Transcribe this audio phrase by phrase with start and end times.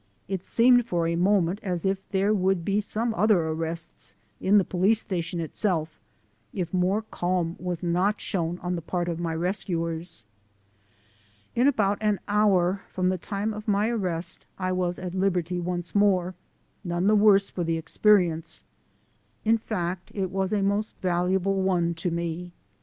[0.27, 4.63] It seemed for a moment as if there would be some other arrests, in the
[4.63, 5.99] police station itself,
[6.53, 10.25] if more calm was not shown on the part of my rescuers.
[11.53, 15.93] In about an hour from the time of my arrest I was at liberty once
[15.93, 16.33] more,
[16.83, 18.63] none the worse for the ex perience.
[19.45, 22.53] In fact, it was a most valuable one to me.